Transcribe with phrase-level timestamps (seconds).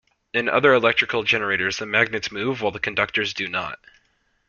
[0.33, 3.77] In other electrical generators, the magnets move, while the conductors do not.